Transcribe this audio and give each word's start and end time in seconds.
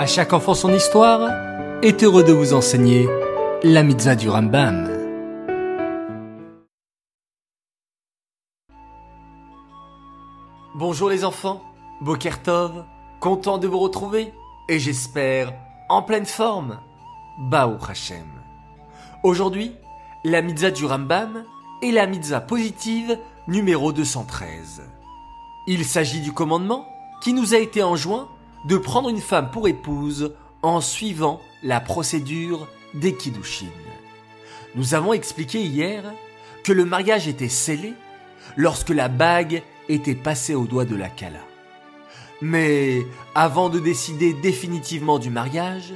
À 0.00 0.06
chaque 0.06 0.32
enfant 0.32 0.54
son 0.54 0.72
histoire 0.72 1.30
est 1.82 2.02
heureux 2.02 2.24
de 2.24 2.32
vous 2.32 2.54
enseigner 2.54 3.06
la 3.62 3.82
mitzvah 3.82 4.14
du 4.14 4.30
Rambam. 4.30 4.88
Bonjour 10.74 11.10
les 11.10 11.22
enfants, 11.22 11.60
Bokertov, 12.00 12.86
content 13.20 13.58
de 13.58 13.68
vous 13.68 13.78
retrouver 13.78 14.32
et 14.70 14.78
j'espère 14.78 15.52
en 15.90 16.00
pleine 16.00 16.24
forme. 16.24 16.80
Baou 17.38 17.76
Hashem. 17.86 18.24
Aujourd'hui, 19.22 19.76
la 20.24 20.40
mitzvah 20.40 20.70
du 20.70 20.86
Rambam 20.86 21.44
est 21.82 21.92
la 21.92 22.06
mitzvah 22.06 22.40
positive 22.40 23.18
numéro 23.48 23.92
213. 23.92 24.80
Il 25.66 25.84
s'agit 25.84 26.22
du 26.22 26.32
commandement 26.32 26.86
qui 27.20 27.34
nous 27.34 27.52
a 27.52 27.58
été 27.58 27.82
enjoint 27.82 28.30
de 28.64 28.76
prendre 28.76 29.08
une 29.08 29.20
femme 29.20 29.50
pour 29.50 29.68
épouse 29.68 30.34
en 30.62 30.80
suivant 30.80 31.40
la 31.62 31.80
procédure 31.80 32.68
des 32.94 33.14
Kiddushin. 33.14 33.66
Nous 34.74 34.94
avons 34.94 35.12
expliqué 35.12 35.62
hier 35.62 36.04
que 36.62 36.72
le 36.72 36.84
mariage 36.84 37.28
était 37.28 37.48
scellé 37.48 37.94
lorsque 38.56 38.90
la 38.90 39.08
bague 39.08 39.62
était 39.88 40.14
passée 40.14 40.54
au 40.54 40.66
doigt 40.66 40.84
de 40.84 40.96
la 40.96 41.08
Kala. 41.08 41.40
Mais 42.42 43.04
avant 43.34 43.68
de 43.68 43.78
décider 43.78 44.32
définitivement 44.32 45.18
du 45.18 45.30
mariage, 45.30 45.92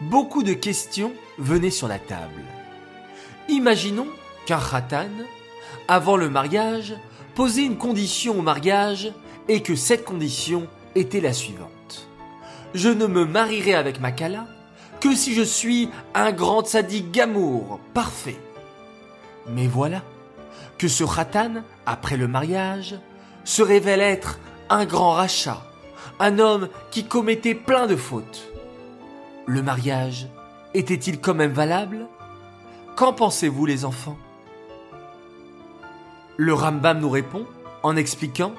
beaucoup 0.00 0.42
de 0.42 0.52
questions 0.52 1.12
venaient 1.38 1.70
sur 1.70 1.88
la 1.88 1.98
table. 1.98 2.42
Imaginons 3.48 4.08
qu'un 4.46 4.58
khatan, 4.58 5.10
avant 5.86 6.16
le 6.16 6.30
mariage, 6.30 6.94
posait 7.34 7.64
une 7.64 7.76
condition 7.76 8.38
au 8.38 8.42
mariage 8.42 9.12
et 9.48 9.62
que 9.62 9.74
cette 9.74 10.04
condition 10.04 10.66
était 10.94 11.20
la 11.20 11.32
suivante. 11.32 11.70
Je 12.74 12.88
ne 12.88 13.06
me 13.06 13.24
marierai 13.24 13.74
avec 13.74 14.00
ma 14.00 14.10
Kala 14.10 14.46
que 15.00 15.14
si 15.14 15.32
je 15.32 15.42
suis 15.42 15.88
un 16.14 16.32
grand 16.32 16.66
sadique 16.66 17.12
gamour 17.12 17.78
parfait. 17.94 18.38
Mais 19.48 19.66
voilà 19.66 20.02
que 20.76 20.88
ce 20.88 21.04
khatan, 21.04 21.62
après 21.86 22.16
le 22.16 22.26
mariage, 22.26 22.96
se 23.44 23.62
révèle 23.62 24.00
être 24.00 24.40
un 24.70 24.86
grand 24.86 25.12
rachat, 25.12 25.62
un 26.18 26.38
homme 26.38 26.68
qui 26.90 27.04
commettait 27.04 27.54
plein 27.54 27.86
de 27.86 27.96
fautes. 27.96 28.48
Le 29.46 29.62
mariage 29.62 30.26
était-il 30.72 31.20
quand 31.20 31.34
même 31.34 31.52
valable? 31.52 32.06
Qu'en 32.96 33.12
pensez-vous 33.12 33.66
les 33.66 33.84
enfants? 33.84 34.18
Le 36.36 36.54
Rambam 36.54 36.98
nous 36.98 37.10
répond 37.10 37.46
en 37.84 37.96
expliquant 37.96 38.52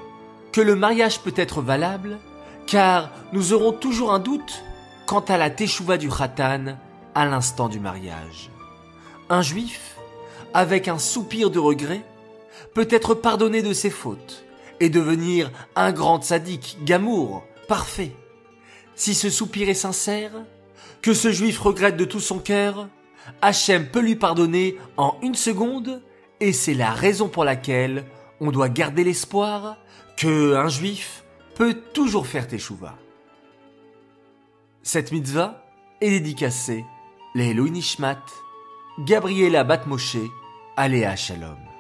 que 0.53 0.61
le 0.61 0.75
mariage 0.75 1.19
peut 1.19 1.33
être 1.35 1.61
valable 1.61 2.17
car 2.67 3.11
nous 3.33 3.53
aurons 3.53 3.71
toujours 3.71 4.13
un 4.13 4.19
doute 4.19 4.63
quant 5.05 5.21
à 5.21 5.37
la 5.37 5.49
teshuva 5.49 5.97
du 5.97 6.09
khatan 6.09 6.77
à 7.13 7.25
l'instant 7.25 7.69
du 7.69 7.79
mariage. 7.79 8.49
Un 9.29 9.41
juif, 9.41 9.95
avec 10.53 10.87
un 10.87 10.99
soupir 10.99 11.49
de 11.49 11.59
regret, 11.59 12.03
peut 12.73 12.87
être 12.89 13.13
pardonné 13.13 13.61
de 13.61 13.73
ses 13.73 13.89
fautes 13.89 14.43
et 14.79 14.89
devenir 14.89 15.51
un 15.75 15.91
grand 15.91 16.23
sadique, 16.23 16.77
gamour, 16.83 17.43
parfait. 17.67 18.11
Si 18.95 19.13
ce 19.13 19.29
soupir 19.29 19.69
est 19.69 19.73
sincère, 19.73 20.31
que 21.01 21.13
ce 21.13 21.31
juif 21.31 21.59
regrette 21.59 21.97
de 21.97 22.05
tout 22.05 22.19
son 22.19 22.39
cœur, 22.39 22.87
Hachem 23.41 23.87
peut 23.87 23.99
lui 23.99 24.15
pardonner 24.15 24.77
en 24.97 25.17
une 25.21 25.35
seconde 25.35 26.01
et 26.39 26.53
c'est 26.53 26.73
la 26.73 26.91
raison 26.91 27.27
pour 27.27 27.43
laquelle 27.43 28.05
on 28.39 28.51
doit 28.51 28.69
garder 28.69 29.03
l'espoir 29.03 29.77
que 30.17 30.55
un 30.55 30.67
juif 30.67 31.24
peut 31.55 31.73
toujours 31.93 32.27
faire 32.27 32.47
teshuva. 32.47 32.95
Cette 34.83 35.11
mitzvah 35.11 35.65
est 36.01 36.11
dédicacée 36.11 36.85
les 37.33 37.53
Nishmat, 37.53 38.23
Gabriela 38.99 39.63
Batmoshe, 39.63 40.17
Aléa 40.77 41.15
Shalom. 41.15 41.74